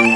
[0.00, 0.06] し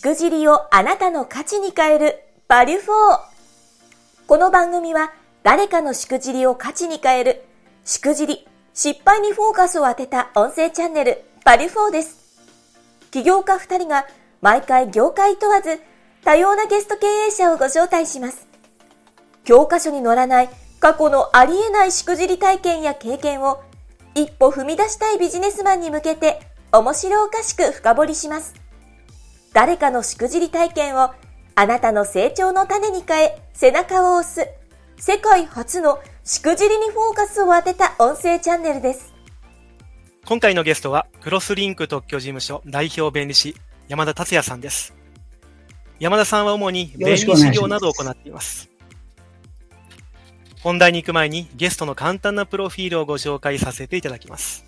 [0.00, 3.20] くじりをあなたの価値に変えるバリュフォー。
[4.28, 5.12] この番組は
[5.42, 7.42] 誰かのしくじりを価値に変える
[7.84, 12.38] しくじり、失敗にフォーカスを当てた音声チャンネルバリュフォーです。
[13.10, 14.06] 起業家二人が
[14.40, 15.80] 毎回業界問わず
[16.24, 18.46] 多様なゲスト経営者をご招待します。
[19.44, 23.62] 教科書に載らない過去のありえないしくじり体験や経験を
[24.14, 26.40] 一歩踏み出したいビジネスマンに向けて
[26.70, 28.54] 面白おかしく深掘りします。
[29.52, 31.10] 誰かのしくじり体験を
[31.54, 34.48] あなたの成長の種に変え背中を押す
[34.96, 39.12] 世界初のしくじりにフォーカスを当てた音声チャンネルです。
[40.24, 43.56] 今回のゲストはクロスリンク特許事務所代表弁理士
[43.88, 44.94] 山田達也さんです。
[46.02, 48.68] 山田さんは主に弁理士業などを行っています。
[50.60, 54.64] 本題に行く前にゲストの簡単なプロフィールをご紹介させていただきます。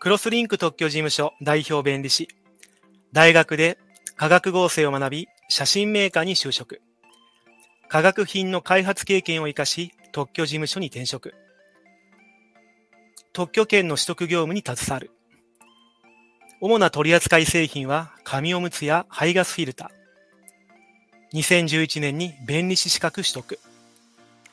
[0.00, 2.28] クロスリンク特許事務所代表弁理士。
[3.12, 3.76] 大学で
[4.16, 6.80] 化学合成を学び、写真メーカーに就職。
[7.90, 11.34] 化学品の開発経験を活かし、特許事務所に転職。
[13.34, 15.10] 特許権の取得業務に携わる。
[16.60, 21.38] 主な取扱製品は紙おむつや排ガスフィルター。
[21.38, 23.58] 2011年に弁理士資格取得。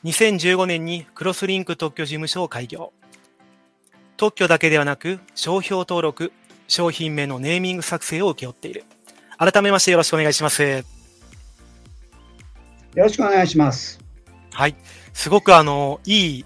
[0.03, 2.91] 2015年にクロスリンク特許事務所を開業。
[4.17, 6.33] 特許だけではなく、商標登録、
[6.67, 8.83] 商品名のネーミング作成を請け負っている。
[9.37, 10.61] 改めましてよろしくお願いします。
[10.61, 10.83] よ
[12.95, 13.99] ろしくお願いします。
[14.51, 14.75] はい。
[15.13, 16.45] すごくあの、いい、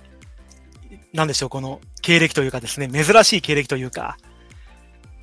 [1.14, 4.18] なんでしょう、この経歴というかですね、珍しい経歴というか。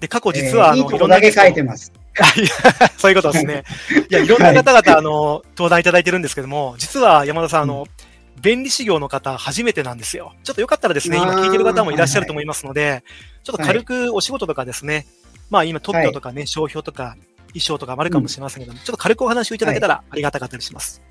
[0.00, 1.92] で、過去実は、あの、いいろんなだけ書いてます。
[2.98, 3.64] そういうことですね。
[4.08, 10.34] いや、いろんな方々、あの、登壇いただいてるんですけども、実は山田さん、あの、うん弁理士業の方、初めてなんですよ。
[10.42, 13.02] ちょっとよかったらですね、今聞いてる方もいらっしゃると思いますので、
[13.42, 15.06] ちょっと軽くお仕事とかですね、
[15.50, 17.16] まあ今特許とかね、商標とか
[17.48, 21.02] 衣装とかもあるかもしれませんけども、ちょっと軽くお話をいただけたらありがたかったりします。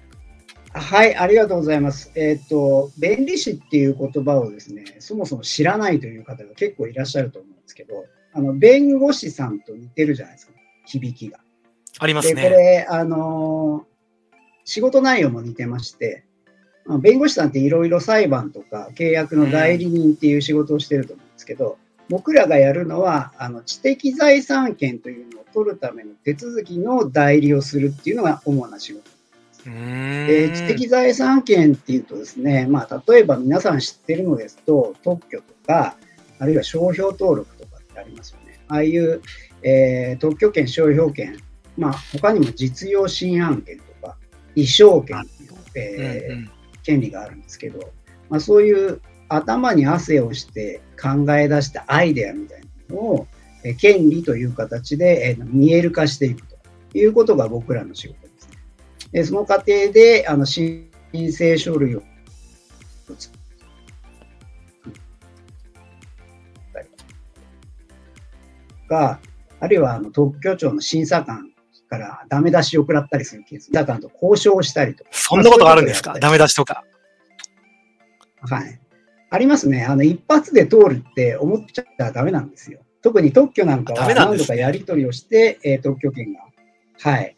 [0.74, 2.12] はい、ありがとうございます。
[2.16, 10.54] えっ、と、弁理士っていう言葉をですね、そもそも知らないという方が結構いらっしゃると思うんですけど、あの、弁護士さんと似てるじゃないですか、
[10.86, 11.40] 響きが。
[12.00, 12.36] ありますね。
[12.36, 14.36] で、これ、あのー、
[14.66, 16.26] 仕事内容も似てまして、
[16.86, 21.78] まあ、弁護士さんっていろいろ裁判とか契約の代理人っていう仕事をしてると思うんですけど、
[22.10, 29.10] 僕らがやるのはあの知的財産権というのを取るための手続きの代理をするっていうのが主な仕事
[29.66, 35.96] で知的財産権っていうとですね、まあ、例えば皆さん知ってるのですと特許とか
[36.40, 37.63] あるいは商標登録とか
[37.94, 39.22] ってありますよねああいう、
[39.62, 41.38] えー、特許権商標権、
[41.78, 44.18] まあ、他にも実用新案権とか
[44.56, 46.52] 衣装権っていう、えーうんうん
[46.84, 47.80] 権利があるんですけど、
[48.30, 53.28] まあ、そういう頭に汗をして考え出したアイデアみたいなのを、
[53.64, 56.58] え権利という形で、え見える化していくと
[56.98, 58.58] いうことが僕らの仕事ですね。
[59.12, 62.04] でその過程であの申請書類を
[68.94, 69.20] が、
[69.60, 71.50] あるいはあの特許庁の審査官
[71.90, 75.10] からダメ出しを食らったりするケース、だからと交渉したりとか。
[75.12, 76.84] そんなことあるんですか、ダメ出しとか。
[78.42, 78.80] はい。
[79.30, 79.86] ありますね。
[79.86, 82.82] あの、一発で通るって思っちゃったらダメなんですよ。
[83.02, 86.42] 特に特許なんかは何度かやり取りをして、ね、えー、特許権が、
[87.02, 87.36] はい、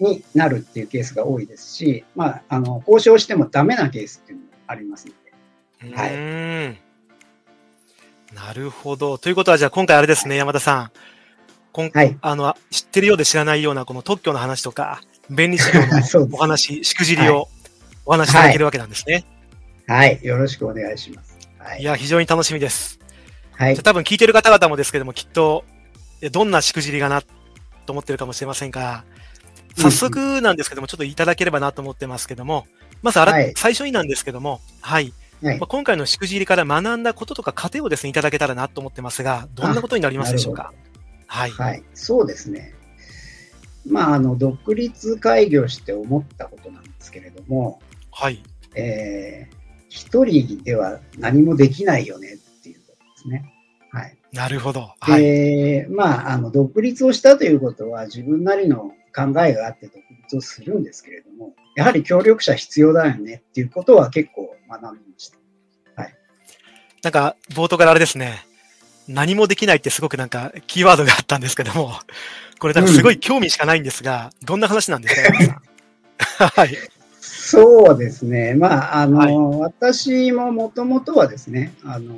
[0.00, 5.14] になるっていうケースが多いですし、まあ、あの、交渉してもダメなケースっていうのもありますの
[5.90, 5.94] で。
[5.94, 6.87] はい。
[8.46, 9.18] なるほど。
[9.18, 10.90] ということは、じゃあ今回あれですね、はい、山田さん。
[11.92, 15.00] はい、あの、知ってるようで知らないようなこの特許の話とか、
[15.30, 17.48] 便利事業の お話、しくじりを
[18.04, 19.24] お話しいただけるわけなんですね、
[19.86, 20.14] はい。
[20.14, 20.24] はい。
[20.24, 21.36] よろしくお願いします。
[21.58, 22.98] はい、いや、非常に楽しみです。
[23.52, 23.74] はい。
[23.74, 25.64] じゃ多分聞いてる方々もですけども、きっと、
[26.32, 29.04] どんなしくじりかなと思ってるかもしれませんが、
[29.76, 32.66] 早速なんですけども、ちょっといただければなと思ってますけども、
[33.02, 35.12] まずあら、はい、最初になんですけども、はい。
[35.42, 40.72] はい、まあ、今回のしくじりから学んだこととか過程をですね、いただけたらなと思ってますが、どんなことになりますでしょうか？
[41.26, 42.74] はい、はい、そうですね。
[43.86, 47.80] まあ、あの、独立開業して思ったことなんですけれども、
[48.10, 48.42] はい。
[48.74, 49.54] えー、
[49.88, 53.54] 一人では何もできないよねっていうことですね。
[53.92, 54.16] はい。
[54.32, 54.92] なるほど。
[55.00, 55.22] はい。
[55.22, 65.38] で、まあ、あの、独立をしたということは自分なりの考えがあって独立をするんですけれども、やはり協力者必要だよねっていうことは結構学びました。
[66.00, 66.14] はい。
[67.02, 68.46] なんか、冒頭からあれですね。
[69.08, 71.92] 何もできないってすごくなんかキーワードがあったんですけども、
[72.58, 75.62] これ、だからすごい興味しかないんですが、どんな話なんですか。
[76.54, 76.76] はい。
[77.20, 78.54] そうですね。
[78.54, 82.16] まあ、あの、はい私ももともとはですね、あの、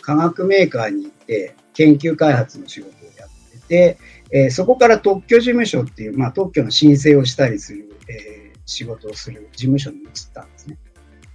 [0.00, 3.98] 化学メーカーに行って研究開発の仕事をやってて、
[4.32, 10.78] えーそこから特許事務所っていう、まあ、特許の申請をしたりする、えー仕事をする事務所に移ったんですね。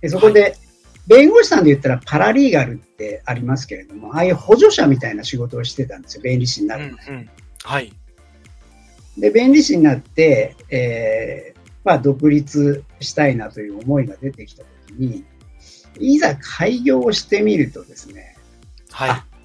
[0.02, 0.56] でそこで、
[1.08, 6.84] 弁護士さんで言ったらパラリーガルってありますけれども、ああいう補助者みたいな仕事をしてたんですよ、弁理士になうん。
[6.84, 7.30] うん。
[7.64, 7.94] はい。
[9.18, 15.24] で、弁理士になって、えーまあ、独立したいなという思いが出てきたときに、
[16.00, 18.36] いざ開業をしてみるとですね、
[18.92, 19.37] はい。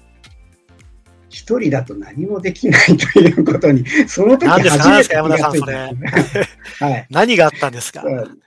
[1.33, 6.43] 一人だと何もできないということに、 その時初めて気何ですかがついたんですね。
[6.79, 7.07] はい。
[7.09, 8.01] 何があったんですか？
[8.01, 8.39] そう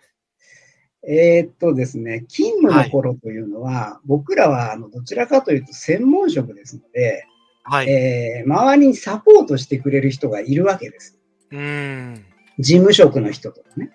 [1.08, 7.24] えーっとですね、勤務の頃というのは、僕らはあのどちらかというと専門職ですので、
[7.64, 7.88] はい。
[7.88, 11.18] えー周りにサポートしてくれる人がいるわけです。
[11.50, 12.24] うーん。
[12.58, 13.90] 事務職の人とかね。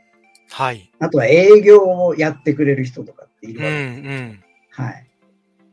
[0.50, 0.92] はい。
[1.00, 4.22] あとは営業をやってくれる人とかっているうんうわけです。
[4.24, 4.44] ん。
[4.72, 5.08] はい。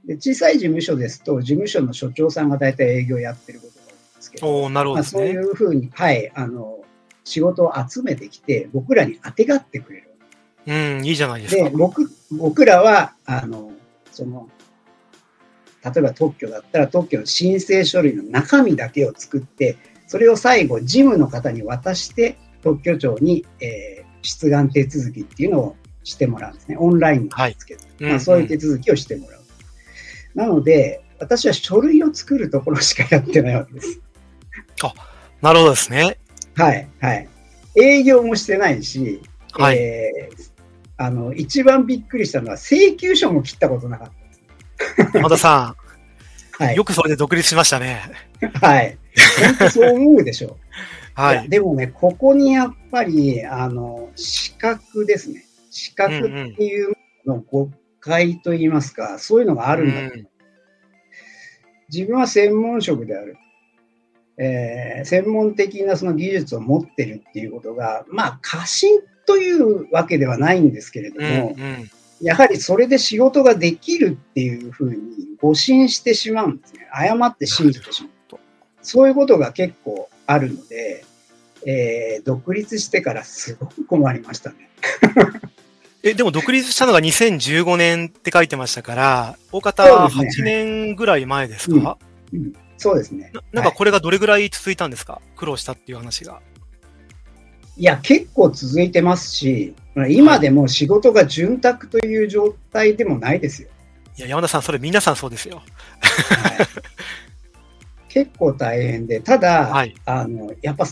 [0.08, 5.34] で、小さい事務所ですと、事務所の所長さんが大体営業やってることが多いんですけど、おおなるほまあ、どですそういね。
[5.34, 6.78] うふうに、はい、あの、
[7.24, 10.08] 仕事を集めてきて、僕らに当てがってくれる。
[10.66, 11.70] うん、いいじゃないですで、か。
[11.70, 13.70] 僕、僕らは、あの、
[14.10, 14.48] その、
[15.84, 19.76] 例えば特許だったら特許の申請書類の中身だけを作って、
[20.06, 26.76] それを最後、事務の方に渡して、特許庁に、えー出願手続きっていうのをしてもらうんですね。
[26.78, 29.37] オンラインなんですけど、うんまあ、そういう手続きをしてもらう。
[30.38, 34.00] なので、私は書類を作るところしかやってないわけです。
[35.42, 36.18] なるほどですね。
[36.54, 37.28] はい、はい。
[37.74, 39.20] 営業もしてないし、
[39.52, 39.76] はい。
[39.76, 40.48] えー
[41.00, 44.10] あの、一番びっくりしたのは請求書も切ったことなかっ
[44.96, 45.16] たです。
[45.16, 45.76] 山田さ
[46.58, 46.76] ん、 はい。
[46.76, 48.02] よくそれで独立しましたね。
[48.60, 48.98] はい。
[49.40, 50.56] 本当そう思うでしょう。
[51.14, 51.36] はい。
[51.36, 55.44] やでもね、ここにやっぱり、あの、資格ですね。
[55.70, 56.20] 資格っ
[56.56, 56.94] ていう
[57.24, 57.70] の誤
[58.00, 60.04] 解といいますか、そういうのがあるんだう。
[60.04, 60.28] うん
[61.90, 63.36] 自分は専門職である。
[64.36, 71.90] えー専門的なその技術を持ってるっていうことが、まあ、過信というわけではないんですけれどうんも、うん。
[72.20, 75.00] やはりそれで仕事ができるっていうふうに
[75.40, 76.88] 誤信してしまうんですね。
[76.92, 78.40] 誤って信じてしまうと。
[78.82, 81.04] そういうことが結構あるので、
[81.64, 84.70] えー独立してからすごく困りましたね。
[86.02, 91.98] え、でも独立したのが2015年って書いてましたから、大方そうです8年ぐらい前ですか、
[92.76, 93.30] そうですね。
[93.34, 95.20] ななんかこれがどれぐらい続いたんですか？
[95.36, 96.40] 苦労したっていう話が。
[97.76, 103.68] いや、結構続いてますし、まあ今でも仕事が潤沢という状態でもないですよ。
[104.16, 105.56] いや、山田さん、それ皆さんそうですよ。
[105.56, 105.64] はい
[108.10, 109.94] 結構大変で、ただ、はい。
[110.06, 110.86] あの、やっぱ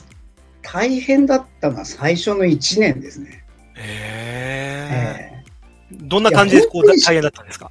[0.60, 3.42] 大変だったのは最初の1年ですね。
[3.76, 5.44] えええ
[5.92, 7.70] どんな感じでこう大変だったんですか？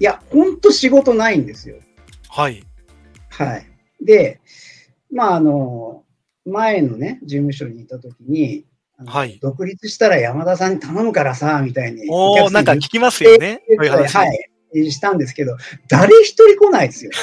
[0.00, 1.76] いや、ほんと仕事ないんですよ。
[2.28, 2.64] はい。
[3.30, 3.66] はい。
[4.04, 4.40] で、
[5.12, 6.04] まあ、あの、
[6.44, 8.64] 前のね、事務所にいたときに、
[9.04, 12.06] はい独立したら山田さんに頼むからさ、みたいに。
[12.08, 13.62] おー、客さになんか聞きますよね。
[13.68, 13.88] そうい。
[13.88, 14.26] は
[14.74, 14.90] い。
[14.90, 15.56] したんですけど、
[15.88, 17.10] 誰一人来ないですよ。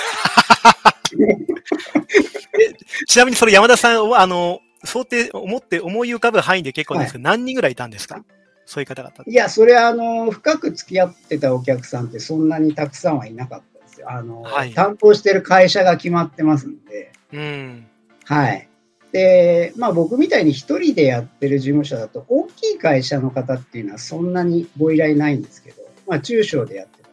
[3.07, 8.23] ちなみにそれ山田さんは、あの、想定、思って思い浮かぶ範囲で結構ですけど、何人ぐらいいたんですか？
[8.65, 9.13] そういう方々。
[9.25, 14.11] いや、それは、あの、深く付き合ってたお客さんってそんなにたくさんはいなかったですよ。
[14.11, 17.87] あの、はい担当してる会社が決まってますんで、うん。
[18.25, 18.69] はい。
[19.11, 27.03] で、まあ僕みたいに一人でやってる事務所だと、大きい会社の方っていうのはそんなにご依頼ないんですけど、まあ中小でやって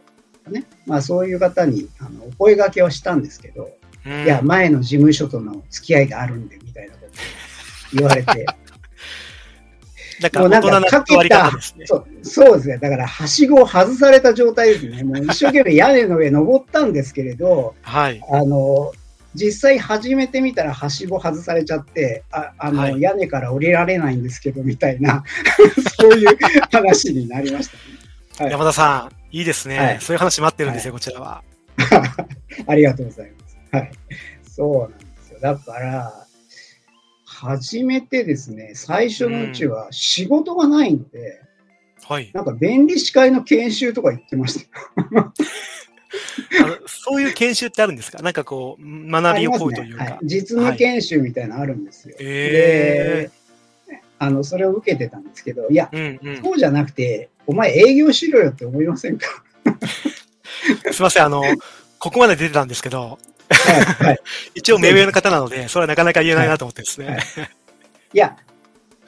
[0.44, 3.70] たね、まあそういう方にあのお声掛けをしたんですけど、
[4.04, 7.05] うんいや、前の事務所との付き合いがあるんで、みたいなこ
[7.92, 8.46] 言われて、
[10.20, 11.86] なんかもうなん大人なかかけ断りた方ですね。
[11.86, 12.78] そうそうですね。
[12.78, 15.04] だから、はしごを外された状態ですね。
[15.04, 18.22] もう一生懸命屋根の上登ったんですけれど、はい。
[18.30, 18.92] あの、
[19.34, 25.22] 実際始めてみたらはしご外されちゃって、ああの、はい屋根から降りられないんですけど、みたいな、
[26.00, 26.38] そういう
[26.72, 27.68] 話になりまし
[28.38, 29.78] た、はい山田さん、いいですね。
[29.78, 31.42] はいそういう話待ってるんですよ、こちらは。
[32.66, 33.56] ありがとうございます。
[33.72, 33.90] はい。
[34.50, 35.40] そうなんですよ。
[35.40, 36.25] だから、
[37.38, 41.42] 初めてですね、最初のうちは仕事がないので、
[42.08, 42.30] はい。
[42.32, 44.68] なんか弁理士会の研修とか行ってました。
[46.64, 48.22] あのそういう研修ってあるんですか？
[48.22, 50.18] なんかこう、学びをこうというかねはい。
[50.22, 52.16] 実務研修みたいなのあるんですよ。
[52.20, 53.28] え
[53.88, 56.42] で、あの、それを受けてたんですけど、いや、うんうん。
[56.42, 59.26] そうじゃなくて、お前営業しろよって思いませんか？
[60.90, 61.42] すいません、あの、
[61.98, 63.18] ここまで出てたんですけど、
[63.50, 64.20] はいはい
[64.54, 67.06] 一応目上の方なので、それはなかなか言えないなと思ってですね。
[67.06, 67.20] はい
[68.14, 68.36] いや、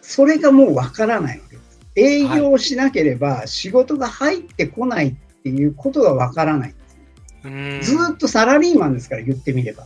[0.03, 1.81] それがもうわからないわけです。
[1.97, 6.99] 営業をしなければ仕事が入ってこないっていうことがわからないんです。
[7.45, 9.85] うんずーっとサラリーマンですから、言ってみれば。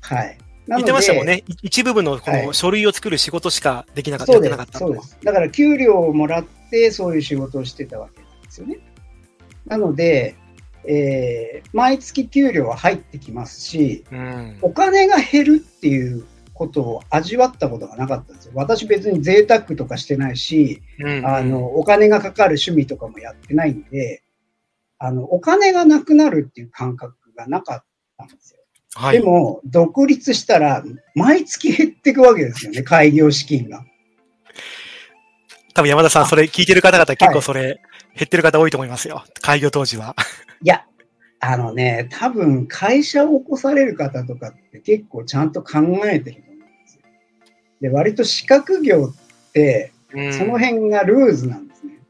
[0.00, 0.38] はい。
[0.66, 1.44] な言ってましたもんね。
[1.46, 5.18] い一部分のこはいの書類を作る仕事しかできなかった、そうですやってなかったとそうです。
[5.22, 8.78] だから給料をもらってそういう仕事をしてたわけなんですよね。
[9.66, 10.34] なので、
[10.86, 14.58] えー毎月給料は入ってきますし、うん。
[14.62, 18.52] お金が減るっていうことを味わったことがなかったんですよ。
[18.54, 24.22] 私別に贅沢とかしてないし、うんあの、、お金がかかる趣味とかもやってないんで、
[24.98, 27.84] あの、お金がなくなるっていう感覚がなかっ
[28.18, 28.60] たんですよ。
[28.94, 29.18] はい。
[29.18, 30.84] でも、独立したら、
[31.14, 33.84] 毎月減っていくわけですよね、開業資金が。
[35.74, 37.80] 多分山田さん、それ聞いてる方々結はい構それ
[38.14, 39.24] 減ってる方多いと思いますよ。
[39.40, 40.14] 開業当時は。
[40.62, 40.84] いや、
[41.40, 47.02] あのね、多分会社を起こされる方とかって結構ちゃんと考えてると思うんですよ。
[47.80, 51.94] で、割と資格業って、うんその辺がルーズなんですね。
[51.94, 52.00] だ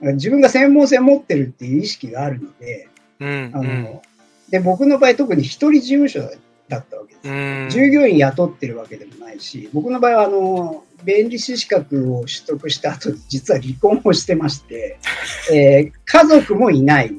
[0.00, 2.88] から自分が専門性持ってるっていう意識があるので、
[3.20, 3.50] うん。
[3.52, 4.02] あの、
[4.48, 6.20] で、僕の場合特に一人事務所
[6.68, 7.28] だったわけです。
[7.28, 7.32] う
[7.66, 7.68] ん。
[7.70, 14.98] 従業員雇ってるわけでもないし、僕の場合は、あの、弁理士資格を取得した後、実は離婚をしてまして、
[15.54, 17.14] えー家族もいない。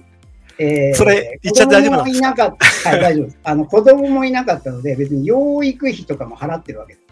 [0.59, 2.01] えーそれ言っちゃって大丈夫な。
[2.01, 3.37] はい、大丈夫です。
[3.43, 7.05] あの、子供もいなかったので、別に養育費とかも払ってるわけです。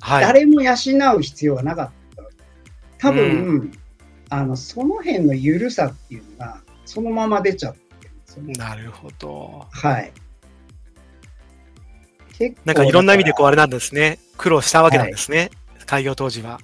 [0.00, 0.22] はい。
[0.22, 0.72] 誰も養
[1.16, 2.36] う必要はなかったです。
[2.98, 3.72] 多分、
[4.28, 8.52] あの、その辺の緩さっていうのが、そのまま出ちゃってるんですよね。
[8.52, 9.66] なるほど。
[9.70, 10.12] はい。
[12.38, 14.18] 結構なんかいろんな意味でこうあれなんですね。
[14.36, 15.50] 苦労したわけなんですね。
[15.92, 16.58] 開業当時は。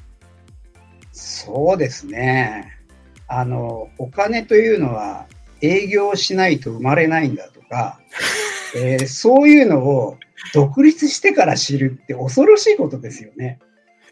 [1.12, 2.72] そうですね。
[3.26, 5.26] あの、お金というのは
[5.60, 8.00] 営業しないと生まれないんだとか、
[8.74, 10.16] えーそういうのを
[10.54, 13.58] 独立してから知るって恐ろしいことですよね。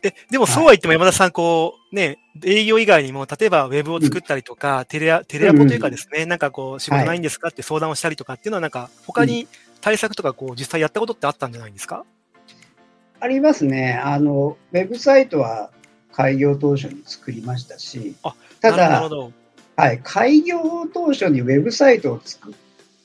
[0.02, 9.48] え、でもそうは言っても山田さん、こう、ね、営業以外にも、例えばウェブを作ったりとか、テレア、テレアポというかですね、なんかこう、仕事ないんですかって相談をしたりとかっていうのは、なんか、他に
[9.80, 12.04] 対策とか、こう、実際やったことってあったんじゃないんですか？
[13.26, 14.00] ありますね。
[14.04, 15.70] あの、ウェブサイトは
[16.12, 19.32] 開業当初に作りましたしあ、ただなるほ、ど。
[19.74, 20.60] はい、開業
[20.94, 22.54] 当初にウェブサイトを作っ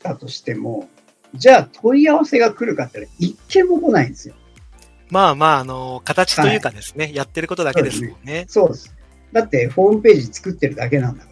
[0.04, 0.88] たとしても、
[1.34, 4.36] じゃあ問い合わせが来るかって一件も来ないんですよ。
[5.10, 8.46] まあまあ、あの、形というかですね、やってることだけですもんね。
[8.48, 8.96] そうです。
[9.34, 11.32] だって、ホームページ作ってるだけなんだか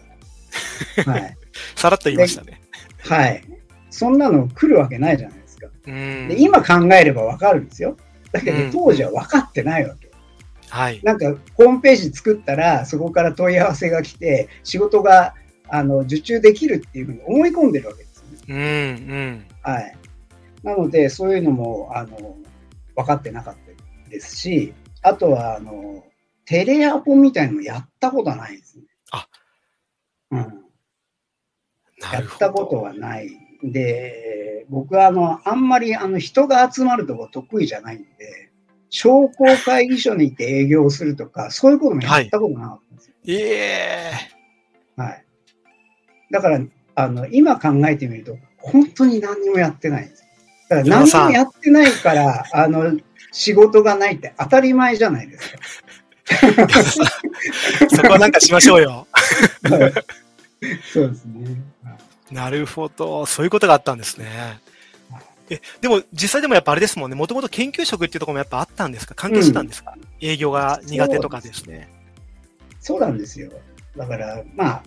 [1.06, 1.12] ら。
[1.14, 1.36] はい。
[1.76, 2.60] さらっと言いましたね。
[2.98, 3.44] はい。
[3.90, 5.68] そんなの来るわけないじゃないですか。
[5.86, 6.42] うんで。
[6.42, 7.96] 今考えればわかるんですよ。
[8.32, 10.10] だけうんど、当時は分かってないわけ。
[10.68, 11.00] はい。
[11.02, 15.34] なんか、ホームページ作ったら、そこから問い合わせが来て、仕事が、
[15.68, 18.36] あの、受注できるっていうふうに思い込んでるわけですよね。
[18.48, 19.46] うん、うん。
[19.62, 19.96] はい。
[20.62, 22.36] なので、そういうのも、あの、
[22.94, 26.04] 分かってなかったですし、あとは、あの、
[26.44, 28.84] テレアポみたいなのやったことないですね。
[29.12, 29.28] あ。
[30.30, 30.38] うん。
[30.38, 32.20] なや。
[32.20, 33.30] ったことはない。
[33.62, 38.50] で、僕はあの、あんまりあの人が集まるとこ得意じゃないんで、
[38.88, 43.14] 商工会議所に行って営業をするとか、そういうこともやったことなかったんですよ。
[43.26, 44.12] え
[44.96, 45.24] えはい。
[46.30, 46.60] だから、
[46.94, 50.28] あの、今考えてみると、本当に何にもやってないんですよ。
[50.68, 52.98] だから何にもやってないから、あの、
[53.32, 55.58] 仕事がないって当たり前じゃないですか。
[57.90, 59.06] そこはなんかしましょうよ。
[59.68, 59.92] はい
[60.92, 61.56] そうですね。
[62.30, 63.26] はいなるほど。
[63.26, 64.60] そういうことがあったんですね。
[65.50, 67.16] え、でも実際でもやっぱあれですもんね。
[67.16, 69.14] もともと研究職っていうところもやっぱあったんですか？
[69.16, 71.88] 関係してたんですか、営業が苦手とかですね。
[72.80, 73.50] そうなんですよ。
[73.96, 74.82] だから、まあ、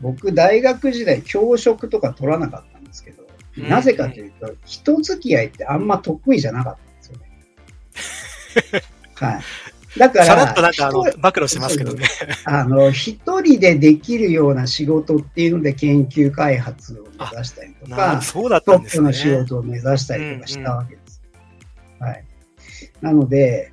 [0.00, 3.22] 僕、大学時代、教職とか取らなかったんですけど、
[3.58, 8.82] うんなぜかというと、人付き合いってあんま得意じゃなかったんですよね。
[9.14, 9.40] はい。
[9.98, 12.04] だから、さらっとなんかあの、人暴露してますけどね。
[12.44, 19.00] あの、一人でできるような仕事っていうので研究開発を目指したりとなか、そうだっトッたんですね。
[19.00, 21.22] プの仕事を目指したりとかしたわけです。
[21.98, 22.24] はい。
[23.00, 23.72] なので、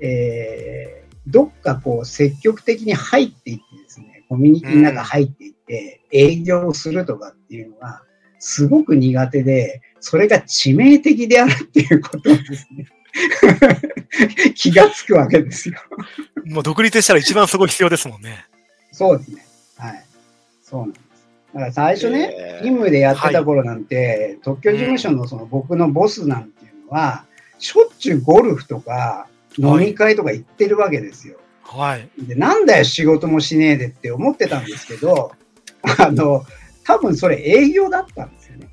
[0.00, 8.02] えー、どっかこう積極的に入っていってですね、コミュニティの中入っていって、営業をするとかっていうのが、
[8.38, 12.86] すごく苦手で、それが致命的であるっていうことをですね、
[14.54, 15.76] 気がつくわけですよ。
[16.44, 18.46] もう独立したら一番そこ必要ですもんね。
[18.90, 19.46] そうですね。
[19.76, 20.04] はい。
[20.62, 21.02] そうなんです。
[21.54, 27.24] だから最初ね、えー勤務でやってた頃なんて、特許事務所のその僕のボスなんていうのは、
[27.58, 29.26] しょっちゅうゴルフとか
[29.58, 31.38] 飲み会とか行ってるわけですよ。
[31.64, 32.08] はい。
[32.18, 35.32] で、なんだよ仕事もしねえでって思ってたんですけど、
[35.98, 36.44] あの、
[36.84, 38.68] 多分それ営業だったんですよね。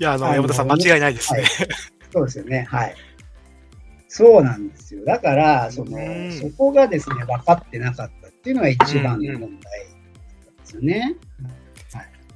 [0.00, 1.40] いや、あの、あの山田さん、間違いないですね。
[1.40, 1.48] はい
[2.14, 2.64] そうですよね。
[2.70, 2.94] はい。
[4.16, 5.04] そうなんですよ。
[5.04, 9.90] だから、そのうん、そこがですね、分かってなかったっていうのが一番の問題で
[10.62, 11.16] すよね。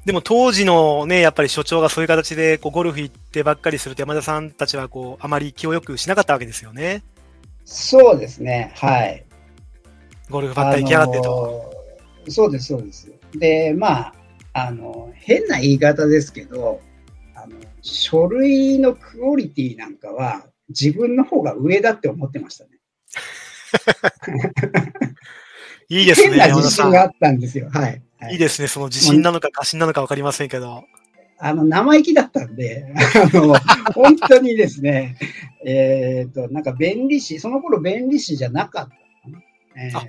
[0.04, 7.04] でも当時のね、やっぱり所長がそういう形でこうゴルフ行ってばっかりすると山田さんたちはこう、あまり気をよくしなかったわけですよね。
[7.64, 8.72] そうですね。
[8.74, 9.24] はい。
[10.30, 11.72] ゴルフばっかり行きやがってと。
[12.28, 13.08] そうです、そうです。
[13.34, 14.14] で、まあ、
[14.52, 16.80] あの、変な言い方ですけど、
[17.36, 22.70] あの、書類のクオリティなんかは自分の方が上だって思ってましたね。
[25.88, 26.56] いいですね、変な。
[26.56, 27.70] 自信があったんですよ。
[27.70, 27.82] はい。
[27.82, 27.88] は
[28.30, 30.82] いいいですね、その自信なのか過信なのかわかりませんけど。
[31.38, 32.92] あの、生意気だったんで、
[33.32, 33.54] あの、
[33.94, 35.16] 本当にですね、
[35.64, 38.88] えっ、と、なんか便利士、その頃便利士じゃなかっ
[39.22, 39.44] たのかな。
[39.84, 40.04] えーあ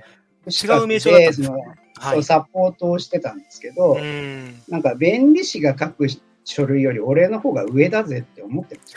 [0.46, 1.60] 違う名称だったんですかその
[2.00, 2.24] はい。
[2.24, 4.62] サポートをしてたんですけど、うん。
[4.68, 6.06] なんか弁理士が書く
[6.44, 8.94] 書類より俺の方が上だぜって思ってまし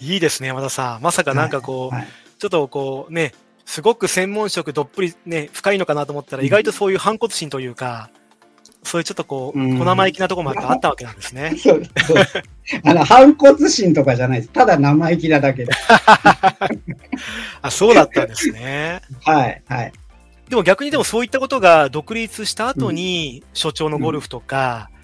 [0.00, 1.02] いいですね、山田さん。
[1.02, 1.36] まさかた。
[1.36, 3.32] なんかこう、はい、ちょっとこうね、
[3.66, 8.10] すごく専門職どっぷりね、深いのかなと思ったら、うん意外とそういう反骨心というか、
[8.82, 11.54] そういうちょっとこう、うん小生意気なところもあったわけなんですね。
[11.60, 12.16] そうそう
[12.84, 14.52] あの反骨心とかじゃないです。
[14.52, 15.72] ただ生意気なだけで。
[17.62, 19.02] あ、そうだったんですね。
[19.24, 19.92] はい、はい。
[20.48, 24.99] でも逆にでもそういったことが独立した後に、所長のゴルフとか、うん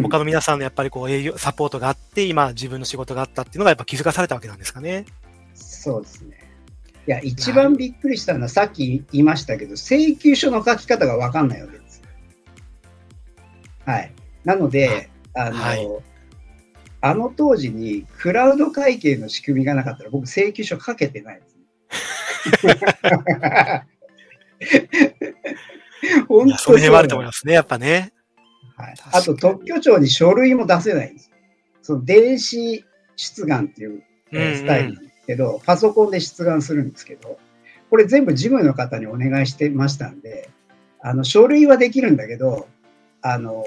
[0.00, 5.04] 他の皆さんのやっぱりこう営業、サポートがあって、今自分の仕事があったっていうのがやっぱ気づかされたわけなんですかね。
[5.54, 6.38] そうですね。
[7.06, 12.02] いや、一番びっくりしたのは、さっき言いましたけど、請求書の書き方がわかんないわけです。
[13.84, 14.12] はい。
[14.44, 15.88] なので、あの、はい
[17.04, 22.76] あの当時にクラウド会計の仕組みがなかったら、僕、請求書書けてないですね。
[26.28, 28.12] 本 いや、そはあると思いますね、やっぱね。
[28.76, 31.30] はい、あと特許庁に書類も出せないんです。
[31.82, 32.84] その電子
[33.16, 34.02] 出願っていう
[34.32, 37.38] えースタイルなんですけど、パソコンで出願するんですけど、
[37.90, 40.48] これ全部事務の方にお願いしてましたんで、
[41.00, 42.66] あの書類はできるんだけど、
[43.20, 43.64] あの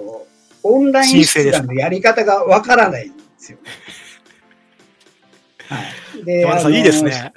[0.63, 3.59] オンライン出願のやり方がわからないんですよ。
[5.69, 5.81] は
[6.19, 6.25] い。
[6.25, 7.33] で山田さん、あのいいですね。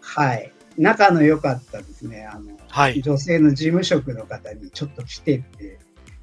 [0.00, 0.52] はい。
[0.78, 3.00] 仲の良かったですね、あの、はい。
[3.02, 5.78] 女性の事務職の方にちょっと来てって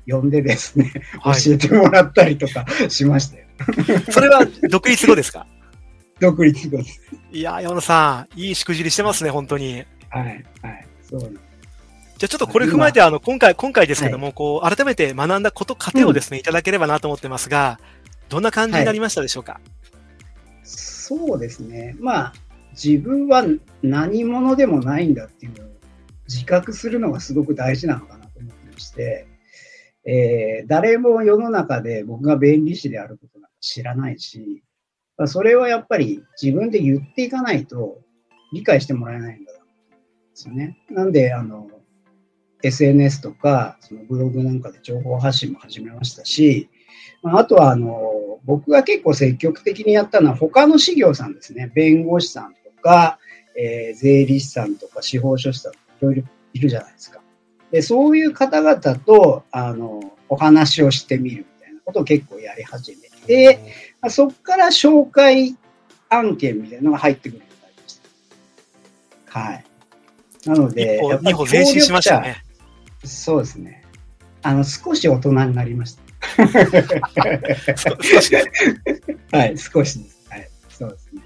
[0.09, 0.91] 呼んでですね、
[1.21, 1.41] はい。
[1.43, 3.45] 教えてもらったりとかしましたよ。
[4.11, 5.45] それは独立後ですか？
[6.19, 7.01] 独立後です。
[7.31, 9.85] いや、山田さん、いいしくじりしてますね、本当に。
[10.09, 10.43] はい。
[10.61, 10.87] はい。
[11.07, 11.43] そうなんです
[12.19, 17.79] じゃあちょっとこれ踏まえて、あの、今回、今回ですけども、こう、改めて学んだこと、過程をですね、いただければなと思ってますが、
[18.27, 19.61] どんな感じになりましたでしょうか？
[20.63, 21.95] そうですね。
[21.99, 22.33] まあ、
[22.71, 23.45] 自分は
[23.81, 25.69] 何者でもないんだっていうのを
[26.27, 29.25] 自覚するのがすごく大事なのかなと思ってまして、
[30.09, 34.63] えー誰も世の中で僕が弁理士であることなんか知らないし、
[35.25, 37.99] それはやっぱり自分で言っていかないと
[38.53, 39.65] 理解してもらえないんだなで
[40.33, 40.77] すよね。
[40.89, 41.69] なんで、あの、
[42.63, 46.69] SNS とか、そのブログなんかで情報発信も始めましたし、
[47.23, 51.71] ああとは、あの、僕が結構積極的にやったのは他の事業さんですね。
[51.73, 53.19] 弁護士さんとか、
[53.57, 57.21] えー税理士さんとか司法書士さんとかいろいろいるじゃないですか。
[57.71, 65.55] で、そういう方々と、あの、お話をしてみるみたいなことを結構やり始めて、まあそこから紹介
[66.09, 68.01] 案件みたいなのが入ってくるようになりまし
[69.31, 69.39] た。
[69.39, 69.63] はい。
[70.45, 71.01] なので、
[71.51, 72.43] 前進しましたね。
[73.03, 73.07] 者。
[73.07, 73.83] そうですね。
[74.41, 76.09] あの、少し大人になりました。
[79.37, 80.25] はい、少しです。
[80.29, 81.21] はい、そうですね。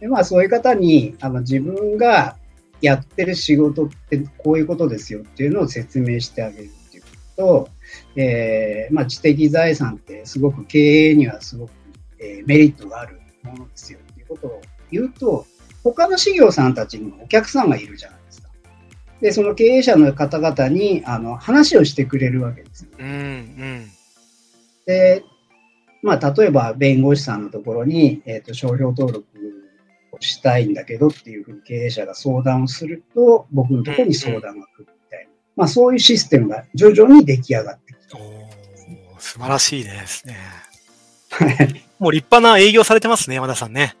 [0.00, 2.36] で、まあ、そういう方に、あの、自分が
[2.80, 7.68] やってる仕事ってこういうことですよっていうのを説明してあげるっていうことと、
[8.16, 11.70] えーまあ、知的財産ってすごく経営にはすごく、
[12.20, 14.60] えーメリットがあるものですよっていうことを
[14.90, 15.46] 言うと、
[15.84, 18.48] 他の事業さんたちにもお客さんがいるじゃないですか。
[19.20, 22.90] で、その経営者の方々に、あの、話をしてくれるわけですよ。
[22.98, 23.90] うん、うん。
[24.86, 25.22] で、
[26.02, 29.37] まあ、例えば弁護士さんのところに、えっ、と、商標登録を
[30.20, 35.30] したいんだけどっていうふうに経営者が相談をすると、僕のところに相談が来るみたいな。
[35.56, 38.18] まあ、そういうシステムが徐々に出来上がってきた。
[38.18, 38.48] おー
[39.18, 40.36] 素晴らしいですね。
[41.30, 43.96] は いもう立派な営業されてますね、山田さんね。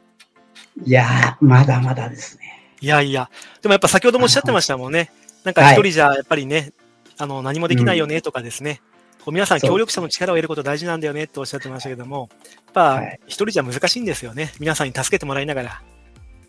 [0.84, 2.44] いやー、まだまだですね。
[2.80, 3.28] いやいや。
[3.60, 5.10] でもやっぱ先ほどもおっしゃってましたもんね。
[5.44, 6.72] なんか一人じゃやっぱりね、
[7.18, 8.80] あの、何もできないよねとかですね。
[9.24, 14.52] こう皆さん協力者の力を得ること大事なんだよねっておっしゃってましたけども、やっぱはい一人じゃ難しいんですよね。
[14.60, 15.82] 皆さんに助けてもらいながら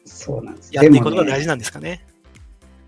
[0.06, 0.70] そうなんです。
[0.74, 2.06] やっていくことが大事なんですかね？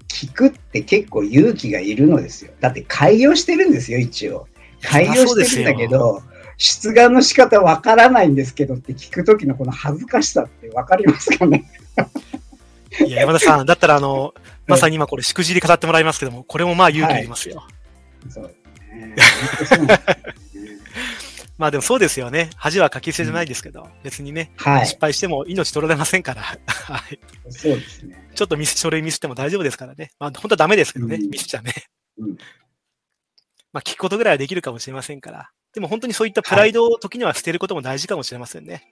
[0.07, 2.51] 聞くって結構勇気がいるのですよ。
[2.59, 4.47] だって開業してるんですよ、一応。
[4.81, 6.21] 開業してるんだけど、
[6.57, 11.65] 出願の仕方わからないんですけどって聞くときのこの恥ずかしさってわかりますかね？
[13.05, 14.33] いや、山田さん、だったら、あの、
[14.67, 17.55] まさに今これ、しくじり語ってもらいますけども、これもまあ勇気いりますよ。
[17.57, 17.67] は
[18.27, 19.95] い、そうですね。
[21.61, 22.49] まあでもそうですよね。
[22.55, 26.41] 恥はかき捨てじゃないですけど、うん、別にね、はい、失敗しても命取られませんから。
[26.41, 27.19] はい。
[27.49, 28.27] そうですね。
[28.33, 30.09] ちょっとミス、書類ミスっても大丈夫ですからね。
[30.17, 31.71] まあ本当はダメですけどね、うん、ミスっちゃね。
[32.17, 32.29] うん、
[33.71, 35.51] まあ聞くことぐらいはできるかもしれませんから。
[35.75, 38.83] でも本当にそういったプライドを時には捨てることも大事かもしれませんね。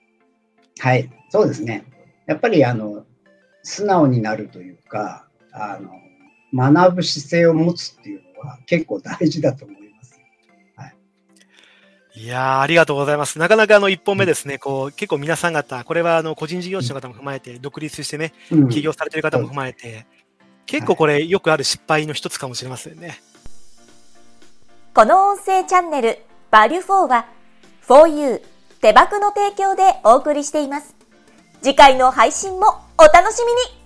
[0.78, 1.82] はい、そうですね。
[2.28, 3.04] やっぱりあの、
[3.64, 5.90] 素直になるというか、あの、
[6.54, 9.89] 学ぶ姿勢を持つっていうのは結構大事だと思います。
[12.14, 12.22] はい。
[12.22, 13.38] いやー、ありがとうございます。
[13.38, 18.32] なかなかあの一本目ですね、こう、結構皆さん方、これはあの個人事業者の方も踏まえて、独立してね、
[18.70, 20.06] 起業されてる方も踏まえて、
[20.66, 23.20] 結構これよくある失敗の一つかもしれませんね。
[24.94, 26.18] この音声チャンネル、
[26.50, 27.26] バリュフォーは、
[27.86, 28.40] 4U
[28.80, 30.94] 手箱の提供でお送りしています。
[31.62, 33.79] 次回の配信もお楽しみに